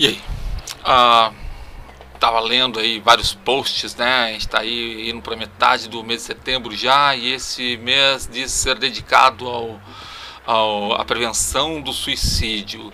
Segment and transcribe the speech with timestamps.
[0.00, 0.20] E aí?
[0.82, 1.30] Ah,
[2.18, 4.28] tava lendo aí vários posts, né?
[4.28, 8.26] A gente tá aí indo para metade do mês de setembro já e esse mês
[8.26, 9.78] diz ser dedicado ao,
[10.46, 12.90] ao à prevenção do suicídio,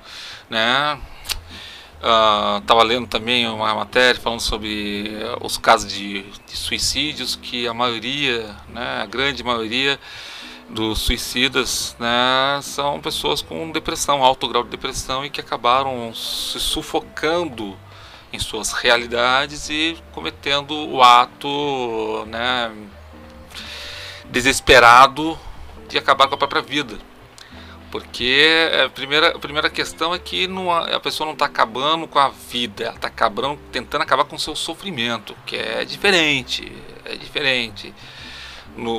[0.50, 0.98] né?
[1.98, 5.08] Uh, tava lendo também uma matéria falando sobre
[5.40, 9.96] os casos de, de suicídios que a maioria, né, a grande maioria
[10.68, 16.58] dos suicidas né, são pessoas com depressão, alto grau de depressão e que acabaram se
[16.58, 17.76] sufocando
[18.32, 22.72] em suas realidades e cometendo o ato né,
[24.28, 25.38] desesperado
[25.88, 26.98] de acabar com a própria vida.
[27.90, 32.18] Porque a primeira, a primeira questão é que não, a pessoa não está acabando com
[32.18, 36.70] a vida, ela está acabando, tentando acabar com o seu sofrimento, que é diferente,
[37.04, 37.94] é diferente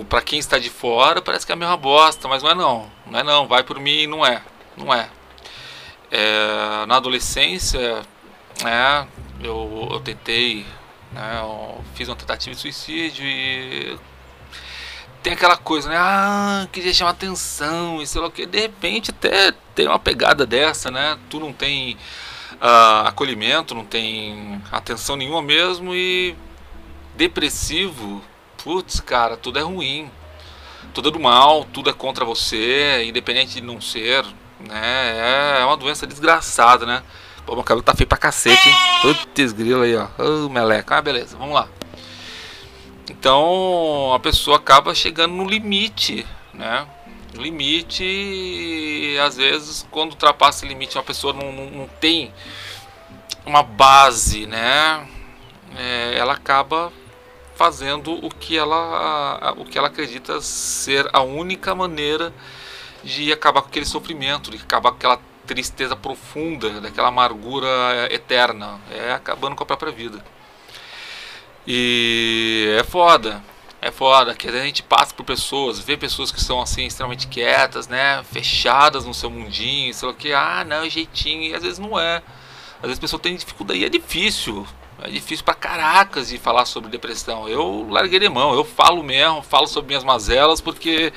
[0.09, 2.91] para quem está de fora parece que é a mesma bosta, mas não é não,
[3.05, 4.41] não é não, vai por mim, não é,
[4.75, 5.09] não é.
[6.11, 8.01] é na adolescência,
[8.63, 9.07] né,
[9.41, 10.65] eu, eu tentei,
[11.11, 13.97] né, eu fiz uma tentativa de suicídio e
[15.21, 19.11] tem aquela coisa, né, ah, queria chamar atenção e sei lá o que, de repente
[19.11, 21.97] até tem uma pegada dessa, né, tu não tem
[22.53, 26.35] uh, acolhimento, não tem atenção nenhuma mesmo e
[27.15, 28.23] depressivo
[28.67, 30.11] putz, cara, tudo é ruim,
[30.93, 34.25] tudo é do mal, tudo é contra você, independente de não ser,
[34.59, 35.61] né?
[35.61, 37.01] É uma doença desgraçada, né?
[37.45, 38.75] Pô, meu cabelo tá feio pra cacete, hein?
[39.01, 40.07] Putz, grilo aí, ó.
[40.17, 40.97] Ô, oh, meleca.
[40.97, 41.69] Ah, beleza, vamos lá.
[43.09, 46.85] Então, a pessoa acaba chegando no limite, né?
[47.35, 52.33] Limite, e às vezes, quando ultrapassa o limite, uma pessoa não, não, não tem
[53.45, 55.07] uma base, né?
[55.77, 56.91] É, ela acaba
[57.57, 62.31] fazendo o que ela, o que ela acredita ser a única maneira
[63.03, 67.67] de acabar com aquele sofrimento, de acabar com aquela tristeza profunda, daquela amargura
[68.11, 70.23] eterna, é acabando com a própria vida.
[71.65, 73.43] E é foda,
[73.81, 77.87] é foda, que a gente passa por pessoas, vê pessoas que são assim extremamente quietas,
[77.87, 81.79] né, fechadas no seu mundinho, sei lá que, ah, não, é jeitinho, e às vezes
[81.79, 82.21] não é.
[82.77, 84.67] Às vezes a pessoa tem dificuldade, e é difícil,
[85.03, 87.47] é difícil pra caracas de falar sobre depressão.
[87.47, 91.13] Eu larguei de mão, eu falo mesmo, falo sobre minhas mazelas, porque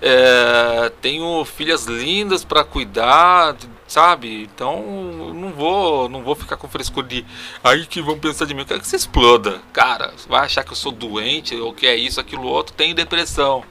[0.00, 3.56] é, tenho filhas lindas para cuidar,
[3.88, 4.42] sabe?
[4.42, 7.24] Então não vou, não vou ficar com frescor de
[7.64, 8.60] aí que vão pensar de mim.
[8.60, 10.12] Eu quero que você exploda, cara.
[10.16, 13.64] Você vai achar que eu sou doente ou que é isso, aquilo outro, tenho depressão.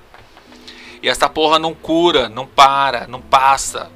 [1.04, 3.92] E essa porra não cura, não para, não passa.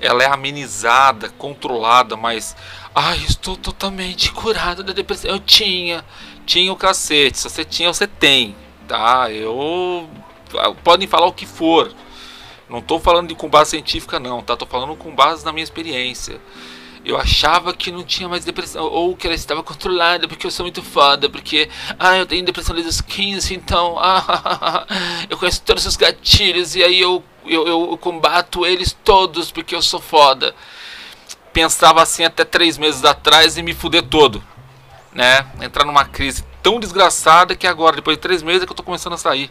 [0.00, 2.54] Ela é amenizada, controlada, mas
[3.00, 5.30] Ai, estou totalmente curado da depressão.
[5.30, 6.04] Eu tinha,
[6.44, 7.38] tinha o cacete.
[7.38, 8.56] Se você tinha, você tem,
[8.88, 9.30] tá?
[9.30, 10.10] Eu
[10.82, 11.92] podem falar o que for.
[12.68, 14.56] Não estou falando de com base científica não, tá?
[14.56, 16.40] Tô falando com base na minha experiência.
[17.04, 20.64] Eu achava que não tinha mais depressão, ou que ela estava controlada, porque eu sou
[20.64, 24.86] muito foda, porque, ah, eu tenho depressão desde os 15, então, ah,
[25.30, 29.82] eu conheço todos os gatilhos, e aí eu, eu, eu combato eles todos, porque eu
[29.82, 30.54] sou foda
[31.58, 34.40] pensava assim até três meses atrás e me fuder todo.
[35.12, 35.44] Né?
[35.60, 38.82] Entrar numa crise tão desgraçada que agora, depois de três meses, é que eu tô
[38.84, 39.50] começando a sair.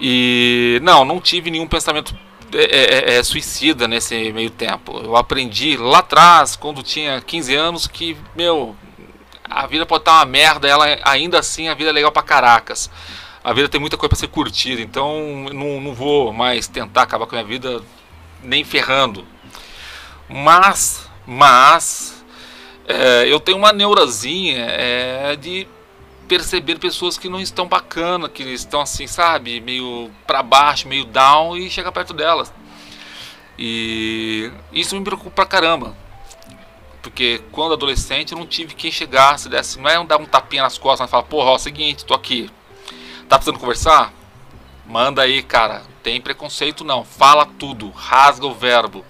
[0.00, 2.16] E não, não tive nenhum pensamento
[2.52, 5.00] é, é, é, suicida nesse meio tempo.
[5.02, 8.76] Eu aprendi lá atrás, quando tinha 15 anos, que, meu,
[9.44, 12.90] a vida pode estar uma merda, ela ainda assim a vida é legal pra caracas.
[13.42, 17.26] A vida tem muita coisa para ser curtida, então não, não vou mais tentar acabar
[17.26, 17.82] com a minha vida
[18.42, 19.26] nem ferrando.
[20.28, 22.24] Mas, mas,
[22.86, 25.68] é, eu tenho uma neurazinha é, de
[26.28, 31.56] perceber pessoas que não estão bacana, que estão assim, sabe, meio para baixo, meio down
[31.56, 32.52] e chegar perto delas.
[33.58, 35.96] E isso me preocupa pra caramba.
[37.02, 40.78] Porque quando adolescente eu não tive quem chegasse, desse, não é dar um tapinha nas
[40.78, 42.50] costas, mas falar, porra, ó, seguinte, tô aqui.
[43.28, 44.12] Tá precisando conversar?
[44.86, 45.82] Manda aí, cara.
[46.02, 47.04] Tem preconceito não.
[47.04, 47.90] Fala tudo.
[47.90, 49.04] Rasga o verbo.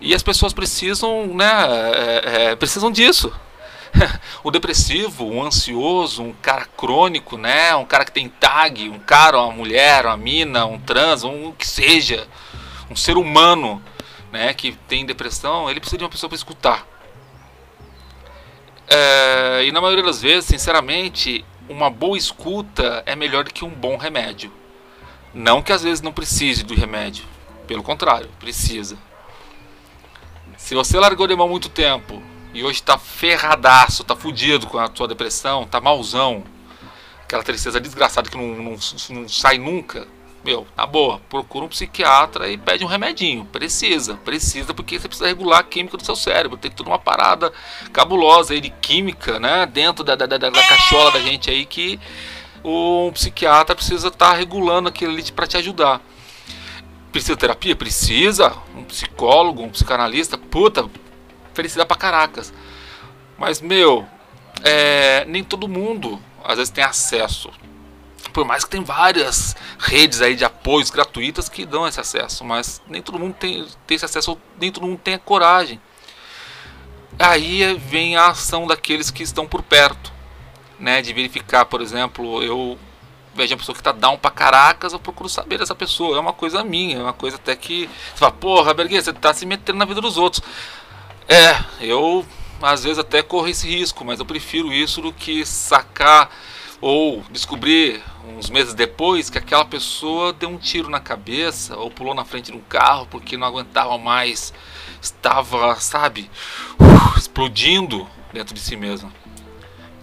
[0.00, 3.32] E as pessoas precisam, né, é, é, precisam disso.
[4.42, 9.40] o depressivo, o ansioso, um cara crônico, né, um cara que tem tag, um cara,
[9.40, 12.26] uma mulher, uma mina, um trans, um que seja,
[12.90, 13.82] um ser humano,
[14.30, 16.86] né, que tem depressão, ele precisa de uma pessoa para escutar.
[18.88, 23.70] É, e na maioria das vezes, sinceramente, uma boa escuta é melhor do que um
[23.70, 24.52] bom remédio.
[25.32, 27.24] Não que às vezes não precise do remédio,
[27.66, 28.98] pelo contrário, precisa.
[30.58, 32.22] Se você largou de mão muito tempo
[32.52, 36.44] e hoje está ferradaço, está fudido com a sua depressão, está malzão,
[37.22, 38.76] aquela tristeza desgraçada que não, não,
[39.10, 40.06] não sai nunca,
[40.44, 43.44] meu, na boa, procura um psiquiatra e pede um remedinho.
[43.44, 46.58] Precisa, precisa, porque você precisa regular a química do seu cérebro.
[46.58, 47.52] Tem toda uma parada
[47.92, 49.64] cabulosa aí de química, né?
[49.66, 51.98] Dentro da, da, da, da cachola da gente aí que
[52.64, 56.00] um psiquiatra precisa estar tá regulando aquilo ali para te ajudar.
[57.12, 57.76] Precisa terapia?
[57.76, 58.52] Precisa.
[58.74, 60.88] Um psicólogo, um psicanalista, puta,
[61.54, 62.52] felicidade pra caracas.
[63.38, 64.06] Mas, meu,
[64.62, 67.50] é, nem todo mundo às vezes tem acesso.
[68.32, 72.80] Por mais que tem várias redes aí de apoios gratuitas que dão esse acesso, mas
[72.88, 75.80] nem todo mundo tem, tem esse acesso, nem todo mundo tem a coragem.
[77.18, 80.12] Aí vem a ação daqueles que estão por perto,
[80.78, 81.02] né?
[81.02, 82.78] De verificar, por exemplo, eu
[83.34, 86.16] vejo uma pessoa que tá down pra caracas, eu procuro saber dessa pessoa.
[86.16, 87.88] É uma coisa minha, é uma coisa até que.
[88.14, 90.42] Você fala, porra, Berguinha, você tá se metendo na vida dos outros.
[91.28, 92.24] É, eu
[92.60, 96.30] às vezes até corro esse risco, mas eu prefiro isso do que sacar
[96.80, 98.02] ou descobrir
[98.36, 102.50] uns meses depois que aquela pessoa deu um tiro na cabeça ou pulou na frente
[102.50, 104.52] de um carro porque não aguentava mais,
[105.00, 106.30] estava, sabe,
[106.78, 109.12] uh, explodindo dentro de si mesma.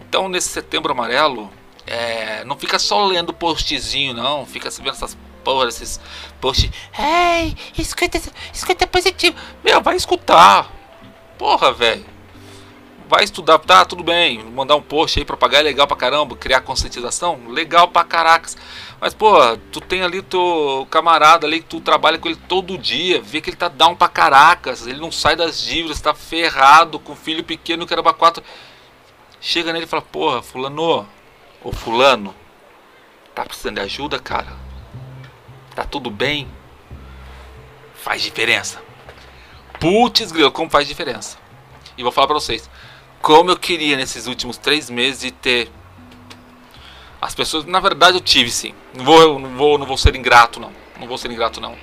[0.01, 1.51] Então, nesse setembro amarelo,
[1.85, 5.99] é, não fica só lendo postzinho, não, fica vendo essas porra, esses
[6.41, 6.69] posts.
[6.97, 8.21] Hey, escuta,
[8.53, 9.35] escuta positivo.
[9.63, 10.78] Meu, vai escutar.
[11.39, 12.19] Porra, velho
[13.09, 16.61] vai estudar, tá, tudo bem, mandar um post aí, propagar é legal pra caramba, criar
[16.61, 18.55] conscientização, legal pra caracas.
[19.01, 19.35] Mas, pô,
[19.71, 23.49] tu tem ali teu camarada ali que tu trabalha com ele todo dia, vê que
[23.49, 27.87] ele tá down pra caracas, ele não sai das dívidas, tá ferrado com filho pequeno
[27.87, 28.43] que era pra quatro.
[29.41, 31.09] Chega nele e fala, porra, fulano,
[31.63, 32.35] ou fulano,
[33.33, 34.55] tá precisando de ajuda, cara?
[35.73, 36.47] Tá tudo bem?
[37.95, 38.88] Faz diferença.
[39.79, 41.37] Putz, grilo, como faz diferença?
[41.97, 42.69] E vou falar pra vocês
[43.21, 45.69] como eu queria nesses últimos três meses de ter
[47.21, 47.65] as pessoas.
[47.65, 48.73] Na verdade, eu tive sim.
[48.93, 50.71] Não vou, não vou, não vou ser ingrato não.
[50.99, 51.75] Não vou ser ingrato não.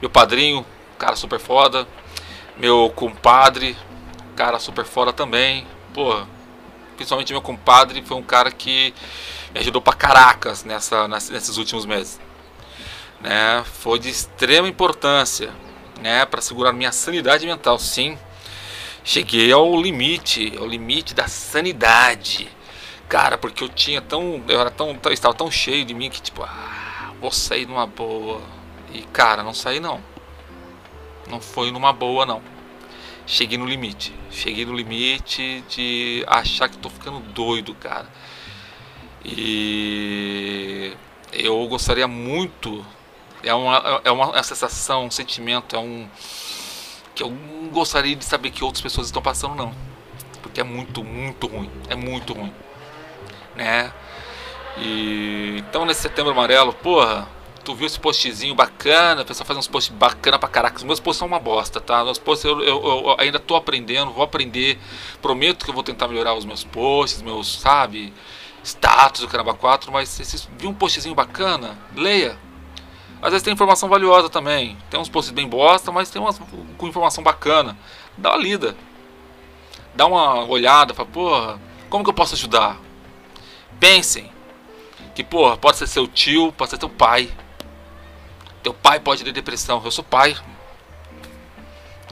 [0.00, 0.64] Meu padrinho,
[0.98, 1.86] cara super foda.
[2.56, 3.76] Meu compadre,
[4.36, 5.66] cara super foda também.
[5.92, 6.26] Porra,
[6.96, 8.94] principalmente meu compadre foi um cara que
[9.52, 12.20] me ajudou pra caracas nessa, nesses últimos meses.
[13.20, 13.64] Né?
[13.64, 15.52] Foi de extrema importância,
[16.00, 18.18] né, para segurar minha sanidade mental, sim
[19.04, 22.48] cheguei ao limite, ao limite da sanidade.
[23.08, 24.42] Cara, porque eu tinha tão.
[24.48, 24.98] Eu era tão.
[25.10, 28.40] Estava tão cheio de mim que, tipo, ah, vou sair numa boa.
[28.92, 30.00] E, cara, não saí não.
[31.28, 32.42] Não foi numa boa, não.
[33.26, 34.12] Cheguei no limite.
[34.30, 38.08] Cheguei no limite de achar que tô ficando doido, cara.
[39.24, 40.92] E
[41.32, 42.84] eu gostaria muito.
[43.44, 46.08] É uma, é uma, é uma sensação, um sentimento, é um
[47.14, 49.72] que eu não gostaria de saber que outras pessoas estão passando, não.
[50.42, 51.70] Porque é muito, muito ruim.
[51.88, 52.52] É muito ruim.
[53.54, 53.92] Né?
[54.78, 57.28] E então nesse setembro amarelo, porra,
[57.64, 60.76] tu viu esse postzinho bacana, a pessoa faz uns posts bacana pra caraca.
[60.76, 62.04] Os meus posts são uma bosta, tá?
[62.04, 64.78] Meus posts eu, eu, eu, ainda tô aprendendo, vou aprender.
[65.22, 68.12] Prometo que eu vou tentar melhorar os meus posts, meus, sabe,
[68.62, 72.38] status do Caramba 4, mas se você viu um postzinho bacana, leia,
[73.24, 74.76] às vezes tem informação valiosa também.
[74.90, 76.38] Tem uns posts bem bosta, mas tem umas
[76.76, 77.74] com informação bacana.
[78.18, 78.76] Dá uma lida.
[79.94, 82.78] Dá uma olhada, fala, porra, como que eu posso ajudar?
[83.80, 84.30] Pensem
[85.14, 87.32] que, porra, pode ser seu tio, pode ser teu pai.
[88.62, 89.80] Teu pai pode ter depressão.
[89.82, 90.36] Eu sou pai.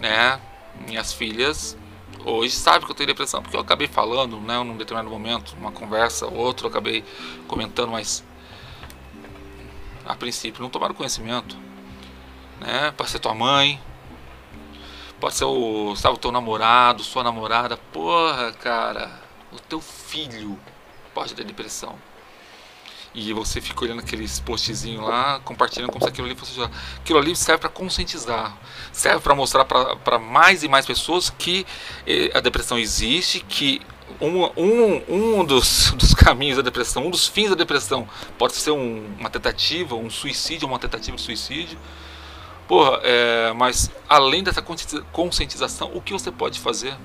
[0.00, 0.40] Né?
[0.86, 1.76] Minhas filhas
[2.24, 5.72] hoje sabem que eu tenho depressão porque eu acabei falando, né, num determinado momento, uma
[5.72, 7.04] conversa, outro, eu acabei
[7.46, 8.24] comentando, mas
[10.06, 11.56] a princípio não tomaram conhecimento.
[12.60, 12.92] Né?
[12.96, 13.80] Pode ser tua mãe,
[15.20, 17.76] pode ser o, sabe, o teu namorado, sua namorada.
[17.76, 19.10] Porra, cara,
[19.52, 20.58] o teu filho
[21.14, 21.96] pode ter depressão.
[23.14, 26.58] E você fica olhando aqueles postzinhos lá, compartilhando como se aquilo ali fosse.
[26.96, 28.56] Aquilo ali serve para conscientizar,
[28.90, 31.66] serve para mostrar para mais e mais pessoas que
[32.06, 33.82] eh, a depressão existe, que
[34.20, 38.70] um, um, um dos, dos caminhos da depressão, um dos fins da depressão pode ser
[38.70, 41.78] um, uma tentativa, um suicídio, uma tentativa de suicídio.
[42.68, 44.62] Porra, é, mas além dessa
[45.12, 46.96] conscientização, o que você pode fazer?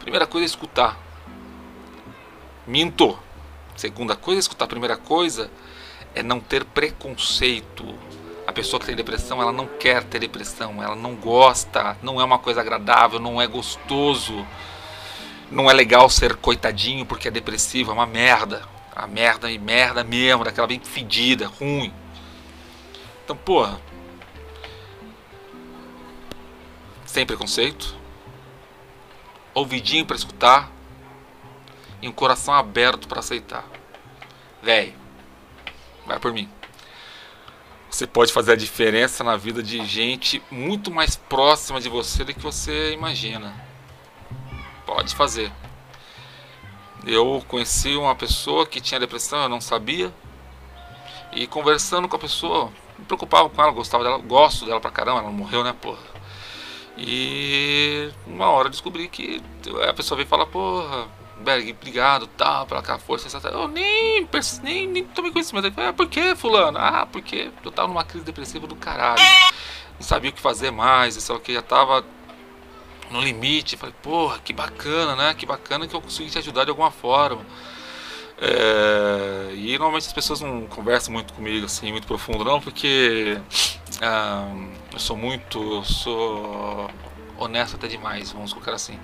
[0.00, 0.98] Primeira coisa é escutar.
[2.66, 3.18] Minto.
[3.76, 4.66] Segunda coisa é escutar.
[4.66, 5.50] Primeira coisa
[6.14, 7.94] é não ter preconceito.
[8.46, 12.24] A pessoa que tem depressão, ela não quer ter depressão, ela não gosta, não é
[12.24, 14.46] uma coisa agradável, não é gostoso
[15.50, 18.62] não é legal ser coitadinho porque é depressivo, é uma merda.
[18.94, 21.92] A merda e merda mesmo, daquela bem fedida, ruim.
[23.24, 23.80] Então, porra.
[27.04, 27.94] Sem preconceito.
[29.52, 30.70] Ouvidinho para escutar.
[32.00, 33.64] E um coração aberto para aceitar.
[34.62, 34.94] Véi.
[36.06, 36.48] Vai por mim.
[37.90, 42.32] você pode fazer a diferença na vida de gente muito mais próxima de você do
[42.32, 43.65] que você imagina.
[45.06, 45.52] Pode fazer.
[47.06, 50.12] Eu conheci uma pessoa que tinha depressão, eu não sabia.
[51.32, 55.20] E conversando com a pessoa, me preocupava com ela, gostava dela, gosto dela pra caramba,
[55.20, 56.02] ela morreu, né, porra.
[56.98, 59.40] E uma hora descobri que
[59.88, 61.06] a pessoa veio falar, porra,
[61.38, 63.28] Berg, obrigado, tal, pela aquela força.
[63.48, 64.28] Eu nem,
[64.64, 65.72] nem, nem tomei conhecimento.
[65.80, 66.78] ah, por que, fulano?
[66.78, 69.22] Ah, porque eu tava numa crise depressiva do caralho.
[69.94, 72.04] Não sabia o que fazer mais, lá que, já tava
[73.10, 73.76] no limite.
[73.76, 75.34] Falei, porra, que bacana, né?
[75.34, 77.44] Que bacana que eu consegui te ajudar de alguma forma.
[78.38, 83.40] É, e normalmente as pessoas não conversam muito comigo assim, muito profundo não, porque
[84.02, 84.46] ah,
[84.92, 86.90] eu sou muito, eu sou
[87.38, 88.98] honesto até demais, vamos colocar assim.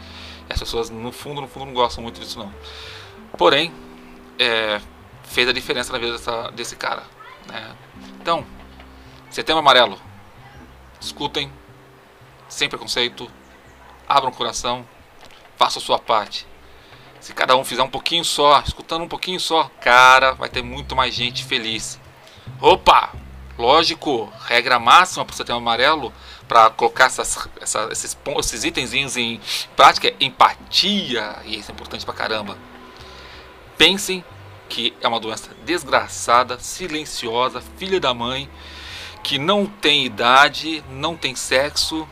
[0.51, 2.53] As pessoas no fundo, no fundo não gostam muito disso não.
[3.39, 3.73] Porém,
[4.39, 4.81] é,
[5.25, 7.03] fez a diferença na vida dessa, desse cara.
[7.49, 7.75] Né?
[8.21, 8.45] Então,
[9.31, 9.99] setembro amarelo,
[11.01, 11.51] escutem,
[12.49, 13.31] sem preconceito,
[14.09, 14.87] abram o coração,
[15.57, 16.47] façam a sua parte.
[17.21, 20.97] Se cada um fizer um pouquinho só, escutando um pouquinho só, cara, vai ter muito
[20.97, 22.01] mais gente feliz.
[22.61, 23.13] Opa!
[23.59, 26.13] Lógico, regra máxima para o setembro amarelo,
[26.49, 29.41] para colocar essas, essa, esses, esses itenzinhos em
[29.77, 32.59] prática, é empatia, e isso é importante pra caramba.
[33.77, 34.25] Pensem
[34.69, 38.49] que é uma doença desgraçada, silenciosa, filha da mãe,
[39.23, 42.09] que não tem idade, não tem sexo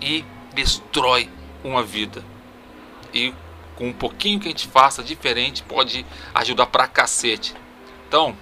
[0.00, 0.24] e
[0.54, 1.30] destrói
[1.62, 2.24] uma vida.
[3.12, 3.34] E
[3.76, 7.54] com um pouquinho que a gente faça diferente pode ajudar pra cacete.
[8.08, 8.36] Então,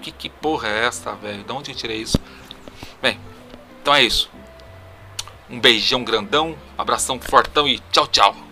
[0.00, 1.44] que, que porra é essa, velho?
[1.44, 2.18] De onde eu tirei isso?
[3.02, 3.18] Bem,
[3.80, 4.30] então é isso.
[5.48, 8.47] Um beijão grandão, abração fortão e tchau, tchau.